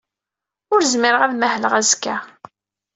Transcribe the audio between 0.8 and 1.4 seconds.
zmireɣ ad